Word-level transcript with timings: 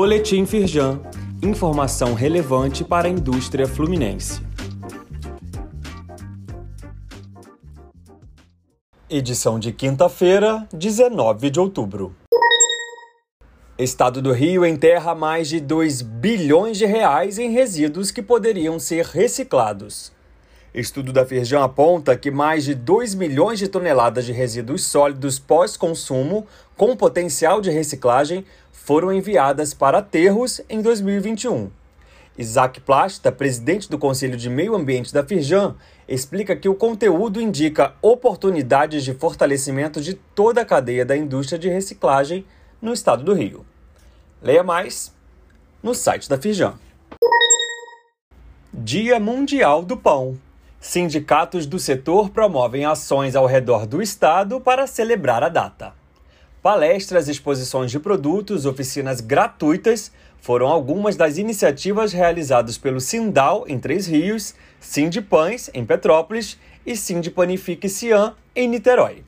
Boletim 0.00 0.46
Firjan. 0.46 1.00
Informação 1.42 2.14
relevante 2.14 2.84
para 2.84 3.08
a 3.08 3.10
indústria 3.10 3.66
fluminense. 3.66 4.40
Edição 9.10 9.58
de 9.58 9.72
quinta-feira, 9.72 10.68
19 10.72 11.50
de 11.50 11.58
outubro. 11.58 12.14
Estado 13.76 14.22
do 14.22 14.30
Rio 14.30 14.64
enterra 14.64 15.16
mais 15.16 15.48
de 15.48 15.58
2 15.58 16.02
bilhões 16.02 16.78
de 16.78 16.86
reais 16.86 17.36
em 17.36 17.50
resíduos 17.50 18.12
que 18.12 18.22
poderiam 18.22 18.78
ser 18.78 19.04
reciclados. 19.04 20.12
Estudo 20.78 21.12
da 21.12 21.26
Firjan 21.26 21.64
aponta 21.64 22.16
que 22.16 22.30
mais 22.30 22.62
de 22.62 22.72
2 22.72 23.16
milhões 23.16 23.58
de 23.58 23.66
toneladas 23.66 24.24
de 24.24 24.30
resíduos 24.30 24.84
sólidos 24.84 25.36
pós-consumo 25.36 26.46
com 26.76 26.96
potencial 26.96 27.60
de 27.60 27.68
reciclagem 27.68 28.44
foram 28.70 29.12
enviadas 29.12 29.74
para 29.74 29.98
aterros 29.98 30.60
em 30.68 30.80
2021. 30.80 31.68
Isaac 32.38 32.80
Plasta, 32.80 33.32
presidente 33.32 33.90
do 33.90 33.98
Conselho 33.98 34.36
de 34.36 34.48
Meio 34.48 34.76
Ambiente 34.76 35.12
da 35.12 35.24
Firjan, 35.24 35.74
explica 36.06 36.54
que 36.54 36.68
o 36.68 36.76
conteúdo 36.76 37.40
indica 37.40 37.94
oportunidades 38.00 39.02
de 39.02 39.12
fortalecimento 39.14 40.00
de 40.00 40.14
toda 40.14 40.60
a 40.60 40.64
cadeia 40.64 41.04
da 41.04 41.16
indústria 41.16 41.58
de 41.58 41.68
reciclagem 41.68 42.46
no 42.80 42.92
estado 42.92 43.24
do 43.24 43.34
Rio. 43.34 43.66
Leia 44.40 44.62
mais 44.62 45.12
no 45.82 45.92
site 45.92 46.28
da 46.28 46.38
Firjan. 46.38 46.78
Dia 48.72 49.18
Mundial 49.18 49.82
do 49.82 49.96
Pão. 49.96 50.38
Sindicatos 50.80 51.66
do 51.66 51.76
setor 51.76 52.30
promovem 52.30 52.84
ações 52.84 53.34
ao 53.34 53.46
redor 53.46 53.84
do 53.84 54.00
estado 54.00 54.60
para 54.60 54.86
celebrar 54.86 55.42
a 55.42 55.48
data. 55.48 55.92
Palestras, 56.62 57.28
exposições 57.28 57.90
de 57.90 57.98
produtos, 57.98 58.64
oficinas 58.64 59.20
gratuitas 59.20 60.12
foram 60.40 60.68
algumas 60.68 61.16
das 61.16 61.36
iniciativas 61.36 62.12
realizadas 62.12 62.78
pelo 62.78 63.00
Sindal 63.00 63.64
em 63.66 63.78
Três 63.78 64.06
Rios, 64.06 64.54
Sindipães 64.78 65.68
em 65.74 65.84
Petrópolis 65.84 66.56
e 66.86 66.96
Sindipanifique 66.96 67.88
Cian 67.88 68.34
em 68.54 68.68
Niterói. 68.68 69.24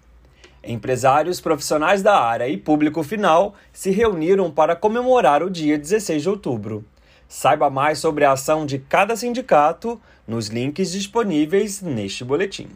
Empresários, 0.62 1.40
profissionais 1.40 2.00
da 2.00 2.16
área 2.16 2.48
e 2.48 2.56
público 2.56 3.02
final 3.02 3.56
se 3.72 3.90
reuniram 3.90 4.52
para 4.52 4.76
comemorar 4.76 5.42
o 5.42 5.50
dia 5.50 5.76
16 5.76 6.22
de 6.22 6.28
outubro. 6.28 6.84
Saiba 7.32 7.70
mais 7.70 8.00
sobre 8.00 8.24
a 8.24 8.32
ação 8.32 8.66
de 8.66 8.76
cada 8.76 9.14
sindicato 9.14 10.00
nos 10.26 10.48
links 10.48 10.90
disponíveis 10.90 11.80
neste 11.80 12.24
boletim. 12.24 12.68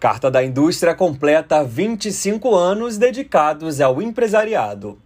Carta 0.00 0.30
da 0.30 0.42
Indústria 0.42 0.94
completa 0.94 1.62
25 1.62 2.54
anos 2.54 2.96
dedicados 2.96 3.82
ao 3.82 4.00
empresariado. 4.00 4.98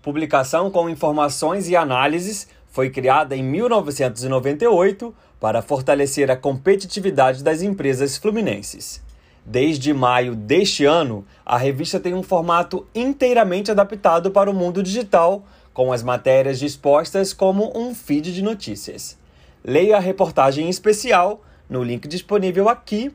Publicação 0.00 0.70
com 0.70 0.88
informações 0.88 1.68
e 1.68 1.76
análises 1.76 2.48
foi 2.70 2.88
criada 2.88 3.36
em 3.36 3.42
1998 3.42 5.14
para 5.38 5.60
fortalecer 5.60 6.30
a 6.30 6.36
competitividade 6.38 7.44
das 7.44 7.60
empresas 7.60 8.16
fluminenses. 8.16 9.02
Desde 9.44 9.92
maio 9.92 10.34
deste 10.34 10.86
ano, 10.86 11.22
a 11.44 11.58
revista 11.58 12.00
tem 12.00 12.14
um 12.14 12.22
formato 12.22 12.86
inteiramente 12.94 13.70
adaptado 13.70 14.30
para 14.30 14.50
o 14.50 14.54
mundo 14.54 14.82
digital, 14.82 15.44
com 15.74 15.92
as 15.92 16.02
matérias 16.02 16.58
dispostas 16.58 17.34
como 17.34 17.70
um 17.76 17.94
feed 17.94 18.32
de 18.32 18.40
notícias. 18.40 19.18
Leia 19.62 19.98
a 19.98 20.00
reportagem 20.00 20.70
especial 20.70 21.42
no 21.68 21.82
link 21.82 22.08
disponível 22.08 22.68
aqui 22.68 23.12